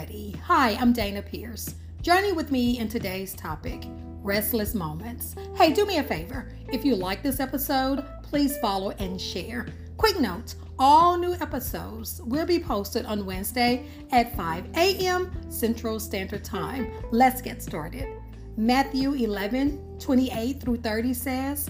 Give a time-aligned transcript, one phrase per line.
[0.00, 0.34] ready.
[0.46, 1.74] Hi, I'm Dana Pierce.
[2.00, 3.84] Journey with me in today's topic
[4.22, 5.36] restless moments.
[5.56, 6.50] Hey, do me a favor.
[6.72, 9.66] If you like this episode, please follow and share.
[9.98, 15.30] Quick note all new episodes will be posted on Wednesday at 5 a.m.
[15.50, 16.90] Central Standard Time.
[17.10, 18.08] Let's get started.
[18.56, 21.68] Matthew 11 28 through 30 says,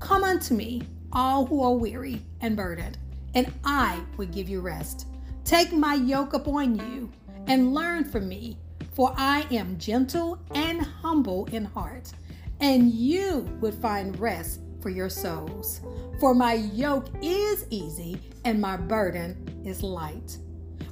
[0.00, 0.82] Come unto me,
[1.14, 2.98] all who are weary and burdened,
[3.34, 5.06] and I will give you rest.
[5.44, 7.10] Take my yoke upon you
[7.46, 8.58] and learn from me,
[8.92, 12.12] for I am gentle and humble in heart,
[12.60, 15.80] and you would find rest for your souls.
[16.18, 20.38] For my yoke is easy and my burden is light.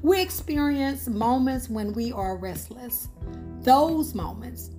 [0.03, 3.09] We experience moments when we are restless.
[3.63, 4.71] Those moments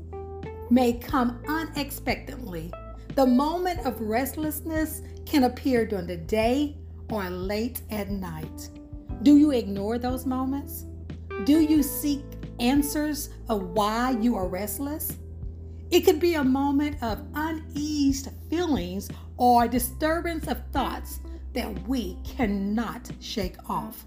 [0.69, 2.71] may come unexpectedly.
[3.15, 6.77] The moment of restlessness can appear during the day
[7.11, 8.69] or late at night.
[9.23, 10.85] Do you ignore those moments?
[11.45, 12.25] Do you seek
[12.59, 15.17] answers of why you are restless?
[15.89, 21.21] It could be a moment of uneased feelings or disturbance of thoughts
[21.53, 24.05] that we cannot shake off.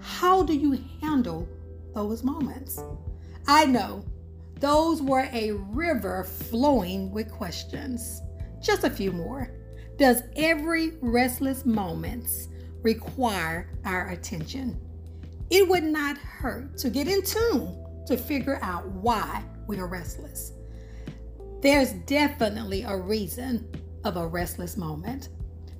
[0.00, 1.48] How do you handle
[1.92, 2.80] those moments?
[3.48, 4.04] I know
[4.60, 8.22] those were a river flowing with questions.
[8.62, 9.50] Just a few more.
[9.98, 12.48] Does every restless moments
[12.82, 14.80] require our attention?
[15.50, 20.52] It would not hurt to get in tune to figure out why we are restless.
[21.60, 23.68] There's definitely a reason
[24.04, 25.28] of a restless moment.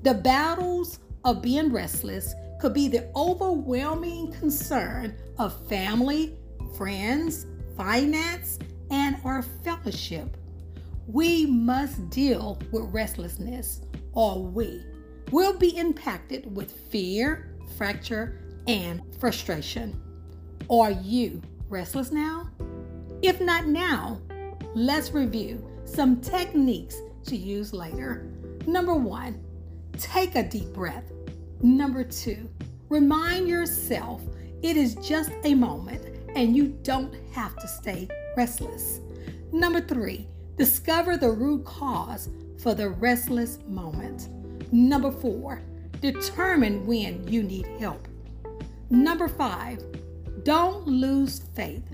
[0.02, 6.36] The battles of being restless could be the overwhelming concern of family,
[6.76, 8.58] friends, finance,
[8.90, 10.36] and our fellowship.
[11.06, 13.80] We must deal with restlessness,
[14.12, 14.84] or we
[15.30, 20.00] will be impacted with fear, fracture, and frustration.
[20.70, 22.50] Are you restless now?
[23.22, 24.20] If not now,
[24.74, 28.30] let's review some techniques to use later.
[28.66, 29.42] Number one,
[29.98, 31.10] take a deep breath.
[31.60, 32.48] Number two,
[32.88, 34.22] remind yourself
[34.62, 36.06] it is just a moment
[36.36, 39.00] and you don't have to stay restless.
[39.52, 42.28] Number three, discover the root cause
[42.62, 44.28] for the restless moment.
[44.72, 45.62] Number four,
[46.00, 48.06] determine when you need help.
[48.90, 49.84] Number five,
[50.42, 51.84] don't lose faith.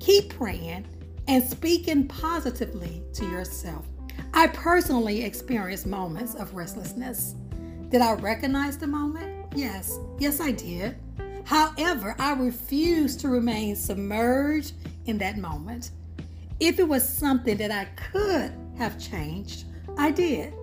[0.00, 0.86] Keep praying
[1.26, 3.86] and speaking positively to yourself.
[4.32, 7.34] I personally experienced moments of restlessness.
[7.90, 9.52] Did I recognize the moment?
[9.54, 10.96] Yes, yes, I did.
[11.44, 14.72] However, I refused to remain submerged
[15.04, 15.90] in that moment.
[16.60, 19.64] If it was something that I could have changed,
[19.98, 20.54] I did.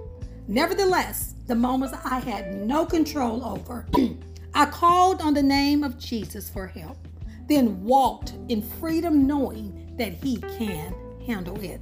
[0.48, 3.88] Nevertheless, the moments I had no control over,
[4.58, 7.10] I called on the name of Jesus for help,
[7.48, 10.96] then walked in freedom knowing that He can
[11.28, 11.82] handle it.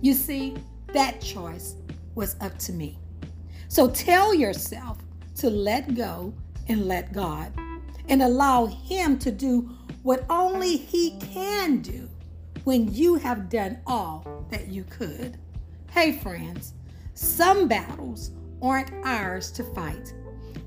[0.00, 0.54] You see,
[0.92, 1.74] that choice
[2.14, 3.00] was up to me.
[3.66, 4.98] So tell yourself
[5.38, 6.32] to let go
[6.68, 7.52] and let God
[8.08, 12.08] and allow Him to do what only He can do
[12.62, 15.38] when you have done all that you could.
[15.90, 16.74] Hey, friends,
[17.14, 18.30] some battles
[18.62, 20.14] aren't ours to fight.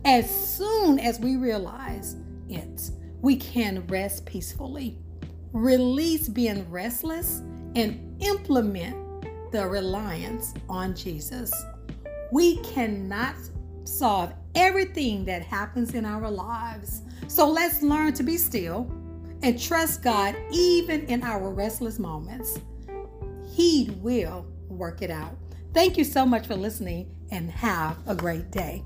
[0.03, 2.15] As soon as we realize
[2.49, 2.91] it,
[3.21, 4.99] we can rest peacefully
[5.55, 7.41] release being restless,
[7.75, 8.95] and implement
[9.53, 11.51] the reliance on Jesus.
[12.31, 13.35] We cannot
[13.85, 17.03] solve everything that happens in our lives.
[17.27, 18.91] So let's learn to be still
[19.43, 22.59] and trust God even in our restless moments.
[23.53, 25.37] He will work it out.
[25.73, 28.83] Thank you so much for listening and have a great day.